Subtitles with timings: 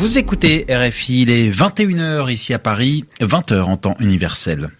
[0.00, 4.70] Vous écoutez RFI, il est 21h ici à Paris, 20h en temps universel.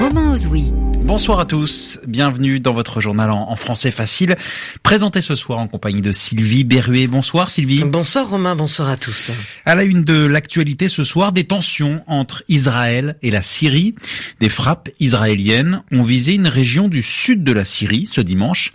[0.00, 0.72] Romain Ozoui.
[1.06, 4.34] Bonsoir à tous, bienvenue dans votre journal en, français facile,
[4.82, 7.06] présenté ce soir en compagnie de Sylvie Berruet.
[7.06, 7.84] Bonsoir Sylvie.
[7.84, 9.30] Bonsoir Romain, bonsoir à tous.
[9.64, 13.94] À la une de l'actualité ce soir, des tensions entre Israël et la Syrie.
[14.40, 18.72] Des frappes israéliennes ont visé une région du sud de la Syrie ce dimanche.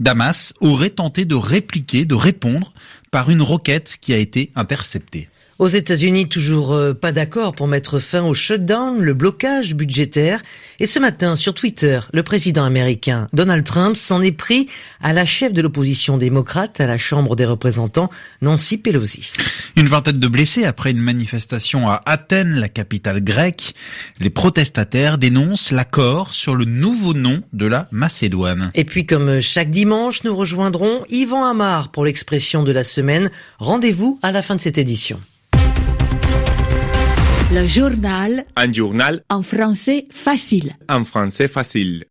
[0.00, 2.72] Damas aurait tenté de répliquer, de répondre
[3.12, 5.28] par une roquette qui a été interceptée.
[5.58, 10.40] Aux États-Unis, toujours euh, pas d'accord pour mettre fin au shutdown, le blocage budgétaire.
[10.78, 14.68] Et ce matin, sur Twitter, le président américain Donald Trump s'en est pris
[15.00, 18.08] à la chef de l'opposition démocrate à la Chambre des représentants,
[18.40, 19.32] Nancy Pelosi.
[19.74, 23.74] Une vingtaine de blessés après une manifestation à Athènes, la capitale grecque.
[24.20, 28.70] Les protestataires dénoncent l'accord sur le nouveau nom de la Macédoine.
[28.76, 33.28] Et puis, comme chaque dimanche, nous rejoindrons Yvan Amar pour l'expression de la semaine.
[33.58, 35.18] Rendez-vous à la fin de cette édition.
[37.50, 38.44] Le journal.
[38.56, 39.22] Un journal.
[39.30, 40.74] En français facile.
[40.90, 42.04] En français facile.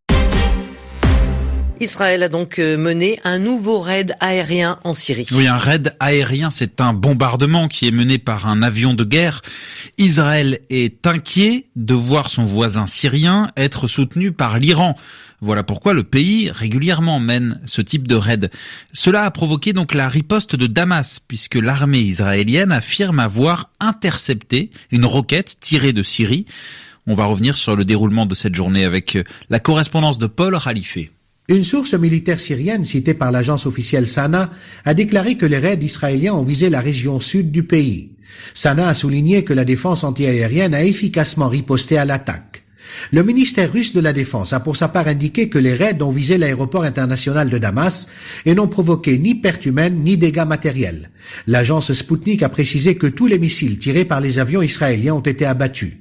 [1.79, 5.27] Israël a donc euh, mené un nouveau raid aérien en Syrie.
[5.33, 9.43] Oui, un raid aérien, c'est un bombardement qui est mené par un avion de guerre.
[9.99, 14.95] Israël est inquiet de voir son voisin syrien être soutenu par l'Iran.
[15.39, 18.49] Voilà pourquoi le pays régulièrement mène ce type de raid.
[18.91, 25.05] Cela a provoqué donc la riposte de Damas, puisque l'armée israélienne affirme avoir intercepté une
[25.05, 26.47] roquette tirée de Syrie.
[27.05, 29.17] On va revenir sur le déroulement de cette journée avec
[29.49, 30.97] la correspondance de Paul Khalife.
[31.49, 34.49] Une source militaire syrienne citée par l'agence officielle Sana
[34.83, 38.11] a déclaré que les raids israéliens ont visé la région sud du pays.
[38.55, 42.66] Sana a souligné que la défense antiaérienne a efficacement riposté à l'attaque.
[43.11, 46.11] Le ministère russe de la Défense a pour sa part indiqué que les raids ont
[46.11, 48.09] visé l'aéroport international de Damas
[48.45, 51.09] et n'ont provoqué ni perte humaine ni dégâts matériels.
[51.47, 55.45] L'agence Sputnik a précisé que tous les missiles tirés par les avions israéliens ont été
[55.45, 55.97] abattus.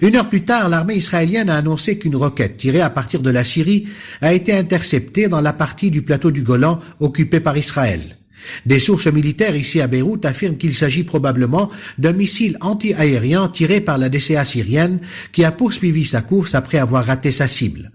[0.00, 3.44] Une heure plus tard, l'armée israélienne a annoncé qu'une roquette tirée à partir de la
[3.44, 3.88] Syrie
[4.20, 8.15] a été interceptée dans la partie du plateau du Golan occupée par Israël.
[8.64, 13.98] Des sources militaires ici à Beyrouth affirment qu'il s'agit probablement d'un missile anti-aérien tiré par
[13.98, 15.00] la DCA syrienne
[15.32, 17.90] qui a poursuivi sa course après avoir raté sa cible.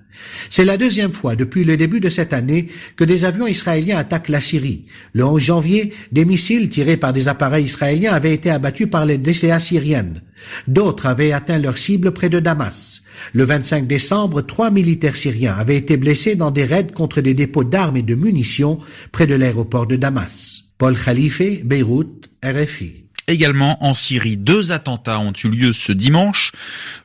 [0.49, 4.29] C'est la deuxième fois depuis le début de cette année que des avions israéliens attaquent
[4.29, 4.85] la Syrie.
[5.13, 9.17] Le 11 janvier, des missiles tirés par des appareils israéliens avaient été abattus par les
[9.17, 10.22] DCA syriennes.
[10.67, 13.03] D'autres avaient atteint leur cible près de Damas.
[13.33, 17.63] Le 25 décembre, trois militaires syriens avaient été blessés dans des raids contre des dépôts
[17.63, 18.79] d'armes et de munitions
[19.11, 20.63] près de l'aéroport de Damas.
[20.78, 23.05] Paul Khalife, Beyrouth, RFI.
[23.27, 26.51] Également en Syrie, deux attentats ont eu lieu ce dimanche.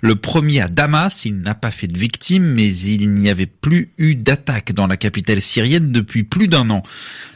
[0.01, 3.93] Le premier à Damas, il n'a pas fait de victimes, mais il n'y avait plus
[3.99, 6.83] eu d'attaque dans la capitale syrienne depuis plus d'un an.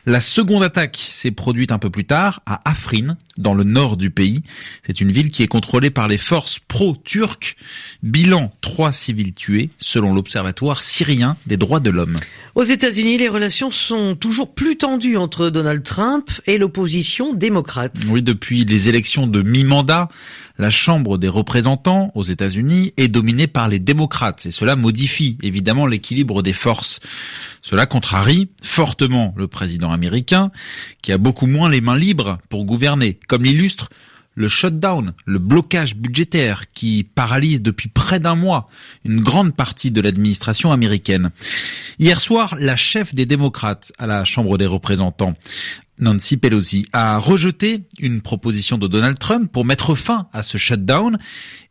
[0.06, 4.10] La seconde attaque s'est produite un peu plus tard à Afrin, dans le nord du
[4.10, 4.42] pays.
[4.86, 7.56] C'est une ville qui est contrôlée par les forces pro-turques.
[8.02, 12.16] Bilan, trois civils tués, selon l'Observatoire syrien des droits de l'homme.
[12.54, 17.96] Aux États-Unis, les relations sont toujours plus tendues entre Donald Trump et l'opposition démocrate.
[18.08, 20.08] Oui, depuis les élections de mi-mandat,
[20.56, 25.86] la Chambre des représentants aux États-Unis est dominée par les démocrates et cela modifie évidemment
[25.86, 27.00] l'équilibre des forces.
[27.62, 30.50] Cela contrarie fortement le président américain
[31.02, 33.90] qui a beaucoup moins les mains libres pour gouverner, comme l'illustre
[34.34, 38.68] le shutdown, le blocage budgétaire qui paralyse depuis près d'un mois
[39.04, 41.30] une grande partie de l'administration américaine.
[41.98, 45.34] Hier soir, la chef des démocrates à la Chambre des représentants
[46.00, 51.18] Nancy Pelosi a rejeté une proposition de Donald Trump pour mettre fin à ce shutdown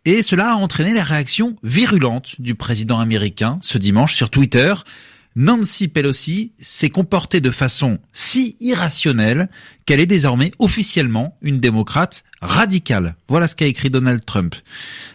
[0.05, 4.73] et cela a entraîné la réaction virulente du président américain ce dimanche sur Twitter.
[5.39, 9.47] Nancy Pelosi s'est comportée de façon si irrationnelle
[9.85, 13.15] qu'elle est désormais officiellement une démocrate radicale.
[13.29, 14.53] Voilà ce qu'a écrit Donald Trump.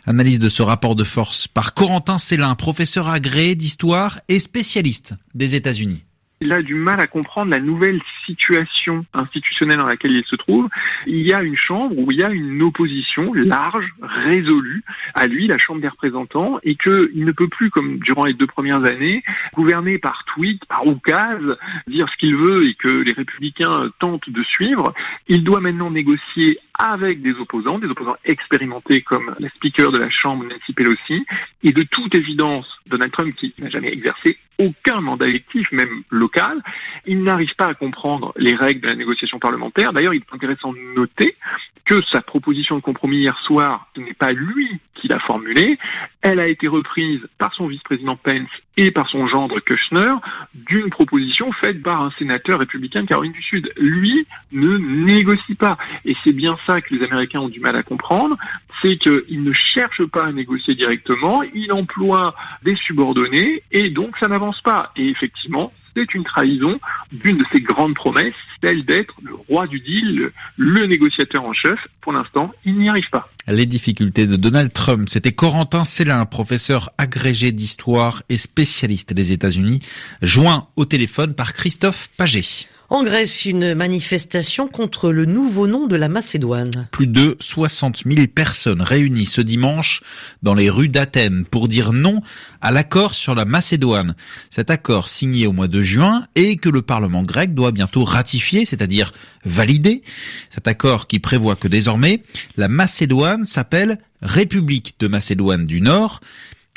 [0.06, 5.56] Analyse de ce rapport de force par Corentin Célin, professeur agréé d'histoire et spécialiste des
[5.56, 6.04] États-Unis
[6.44, 10.68] il a du mal à comprendre la nouvelle situation institutionnelle dans laquelle il se trouve.
[11.06, 15.46] Il y a une chambre où il y a une opposition large, résolue à lui,
[15.46, 19.22] la Chambre des représentants, et qu'il ne peut plus, comme durant les deux premières années,
[19.54, 21.56] gouverner par tweet, par oukase,
[21.86, 24.92] dire ce qu'il veut et que les républicains tentent de suivre.
[25.28, 30.10] Il doit maintenant négocier avec des opposants, des opposants expérimentés comme la speaker de la
[30.10, 31.24] Chambre, Nancy Pelosi,
[31.62, 36.62] et de toute évidence, Donald Trump, qui n'a jamais exercé aucun mandat électif, même local,
[37.06, 39.92] il n'arrive pas à comprendre les règles de la négociation parlementaire.
[39.92, 41.36] D'ailleurs, il est intéressant de noter
[41.84, 45.78] que sa proposition de compromis hier soir, ce n'est pas lui qui l'a formulée,
[46.22, 50.14] elle a été reprise par son vice-président Pence et par son gendre Kushner
[50.54, 53.72] d'une proposition faite par un sénateur républicain de Caroline du Sud.
[53.76, 55.78] Lui ne négocie pas.
[56.04, 58.36] Et c'est bien ça que les Américains ont du mal à comprendre,
[58.82, 64.28] c'est qu'il ne cherche pas à négocier directement, il emploie des subordonnés et donc ça
[64.28, 64.92] n'avance pas.
[64.96, 66.78] Et effectivement, c'est une trahison
[67.12, 71.78] d'une de ses grandes promesses, celle d'être le roi du deal, le négociateur en chef.
[72.00, 73.28] Pour l'instant, il n'y arrive pas.
[73.46, 79.80] Les difficultés de Donald Trump, c'était Corentin Célin, professeur agrégé d'histoire et spécialiste des États-Unis,
[80.22, 82.68] joint au téléphone par Christophe Paget.
[82.94, 86.86] En Grèce, une manifestation contre le nouveau nom de la Macédoine.
[86.92, 90.00] Plus de 60 000 personnes réunies ce dimanche
[90.44, 92.22] dans les rues d'Athènes pour dire non
[92.60, 94.14] à l'accord sur la Macédoine.
[94.48, 98.64] Cet accord signé au mois de juin et que le Parlement grec doit bientôt ratifier,
[98.64, 99.12] c'est-à-dire
[99.44, 100.04] valider.
[100.50, 102.22] Cet accord qui prévoit que désormais
[102.56, 106.20] la Macédoine s'appelle République de Macédoine du Nord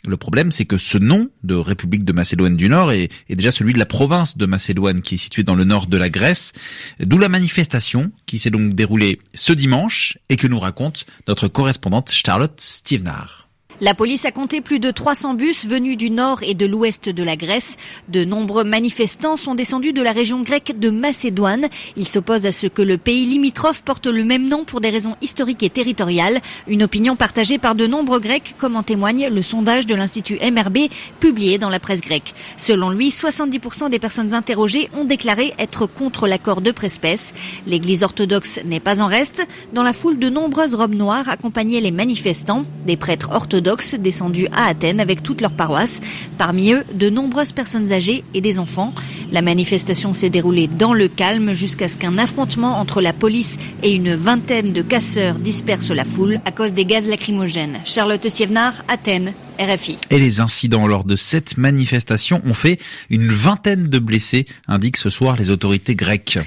[0.05, 3.73] le problème, c'est que ce nom de République de Macédoine du Nord est, déjà celui
[3.73, 6.53] de la province de Macédoine qui est située dans le nord de la Grèce,
[6.99, 12.11] d'où la manifestation qui s'est donc déroulée ce dimanche et que nous raconte notre correspondante
[12.11, 13.46] Charlotte Stevenard.
[13.79, 17.21] La police a compté plus de 300 bus venus du nord et de l'ouest de
[17.21, 17.77] la Grèce.
[18.09, 21.67] De nombreux manifestants sont descendus de la région grecque de Macédoine.
[21.95, 25.15] Ils s'opposent à ce que le pays limitrophe porte le même nom pour des raisons
[25.21, 26.39] historiques et territoriales.
[26.67, 30.89] Une opinion partagée par de nombreux Grecs, comme en témoigne le sondage de l'Institut MRB
[31.19, 32.33] publié dans la presse grecque.
[32.57, 37.31] Selon lui, 70% des personnes interrogées ont déclaré être contre l'accord de Prespès.
[37.67, 39.47] L'église orthodoxe n'est pas en reste.
[39.71, 42.65] Dans la foule, de nombreuses robes noires accompagnaient les manifestants.
[42.87, 45.99] Des prêtres orthodoxes descendus à Athènes avec toute leur paroisse.
[46.37, 48.93] Parmi eux, de nombreuses personnes âgées et des enfants.
[49.31, 53.93] La manifestation s'est déroulée dans le calme jusqu'à ce qu'un affrontement entre la police et
[53.93, 57.79] une vingtaine de casseurs disperse la foule à cause des gaz lacrymogènes.
[57.83, 59.33] Charlotte Sievnar, Athènes.
[59.59, 59.97] RFI.
[60.11, 62.79] Et les incidents lors de cette manifestation ont fait
[63.09, 66.37] une vingtaine de blessés, indiquent ce soir les autorités grecques.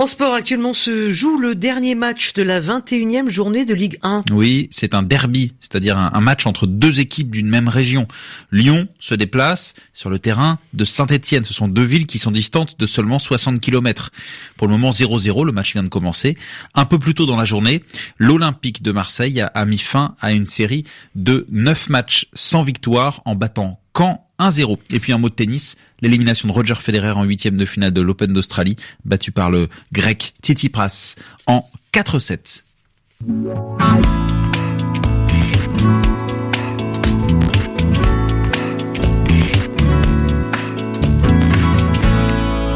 [0.00, 4.22] En sport, actuellement se joue le dernier match de la 21e journée de Ligue 1.
[4.32, 8.08] Oui, c'est un derby, c'est-à-dire un, match entre deux équipes d'une même région.
[8.50, 11.44] Lyon se déplace sur le terrain de Saint-Etienne.
[11.44, 14.08] Ce sont deux villes qui sont distantes de seulement 60 km.
[14.56, 16.38] Pour le moment 0-0, le match vient de commencer.
[16.74, 17.84] Un peu plus tôt dans la journée,
[18.16, 23.20] l'Olympique de Marseille a, a mis fin à une série de 9 matchs sans victoire
[23.26, 24.78] en battant Caen 1-0.
[24.92, 28.00] Et puis un mot de tennis, l'élimination de Roger Federer en huitième de finale de
[28.00, 31.16] l'Open d'Australie, battu par le grec Tsitsipas
[31.46, 32.64] en 4-7.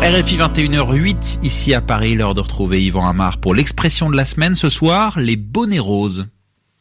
[0.03, 4.55] RFI 21h08, ici à Paris, l'heure de retrouver Yvan Amar pour l'expression de la semaine
[4.55, 6.27] ce soir, les bonnets roses.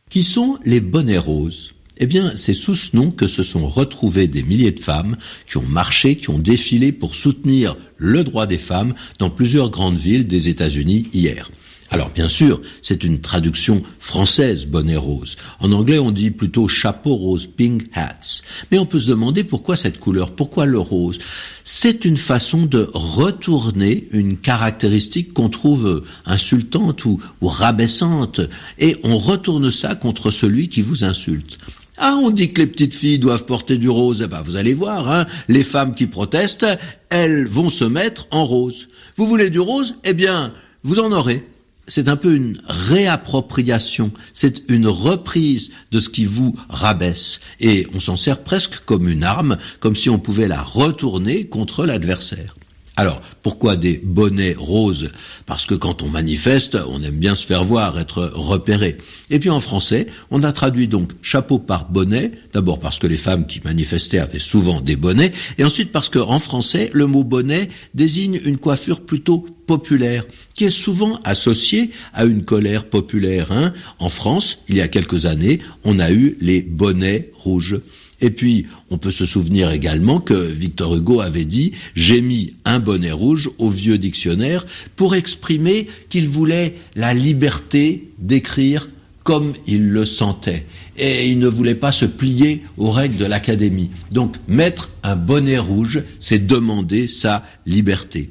[0.10, 1.74] Qui sont les bonnets roses?
[2.00, 5.16] Eh bien, c'est sous ce nom que se sont retrouvées des milliers de femmes
[5.48, 9.98] qui ont marché, qui ont défilé pour soutenir le droit des femmes dans plusieurs grandes
[9.98, 11.50] villes des États-Unis hier.
[11.94, 15.38] Alors bien sûr, c'est une traduction française, bonnet rose.
[15.60, 18.42] En anglais, on dit plutôt chapeau rose, pink hats.
[18.72, 21.20] Mais on peut se demander pourquoi cette couleur, pourquoi le rose?
[21.64, 28.42] C'est une façon de retourner une caractéristique qu'on trouve insultante ou, ou rabaissante,
[28.80, 31.60] et on retourne ça contre celui qui vous insulte.
[31.98, 34.22] Ah, on dit que les petites filles doivent porter du rose.
[34.24, 36.66] Eh ben, vous allez voir, hein, les femmes qui protestent,
[37.10, 38.88] elles vont se mettre en rose.
[39.16, 39.96] Vous voulez du rose?
[40.04, 41.48] Eh bien, vous en aurez.
[41.88, 47.42] C'est un peu une réappropriation, c'est une reprise de ce qui vous rabaisse.
[47.60, 51.86] Et on s'en sert presque comme une arme, comme si on pouvait la retourner contre
[51.86, 52.56] l'adversaire.
[52.96, 55.12] Alors, pourquoi des bonnets roses?
[55.48, 58.98] Parce que quand on manifeste, on aime bien se faire voir, être repéré.
[59.32, 63.18] Et puis en français, on a traduit donc chapeau par bonnet, d'abord parce que les
[63.18, 67.70] femmes qui manifestaient avaient souvent des bonnets, et ensuite parce qu'en français, le mot bonnet
[67.96, 73.52] désigne une coiffure plutôt populaire, qui est souvent associée à une colère populaire.
[73.52, 73.74] Hein.
[73.98, 77.80] en France, il y a quelques années, on a eu les bonnets rouges.
[78.24, 82.80] Et puis, on peut se souvenir également que Victor Hugo avait dit J'ai mis un
[82.80, 84.66] bonnet rouge au vieux dictionnaire
[84.96, 88.88] pour exprimer qu'il voulait la liberté d'écrire
[89.24, 90.66] comme il le sentait.
[90.98, 93.90] Et il ne voulait pas se plier aux règles de l'académie.
[94.12, 98.30] Donc, mettre un bonnet rouge, c'est demander sa liberté.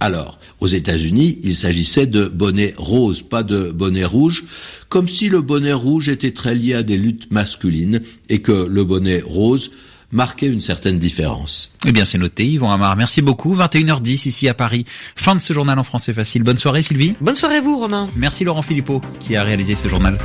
[0.00, 4.44] Alors, aux États-Unis, il s'agissait de bonnet rose, pas de bonnet rouge,
[4.88, 8.84] comme si le bonnet rouge était très lié à des luttes masculines et que le
[8.84, 9.70] bonnet rose
[10.12, 11.70] marquait une certaine différence.
[11.86, 12.96] Eh bien, c'est noté, Yvon Amar.
[12.96, 13.54] Merci beaucoup.
[13.56, 14.84] 21h10 ici à Paris.
[15.16, 16.42] Fin de ce journal en français facile.
[16.42, 17.14] Bonne soirée, Sylvie.
[17.20, 18.08] Bonne soirée vous, Romain.
[18.16, 20.18] Merci, Laurent Philippot, qui a réalisé ce journal.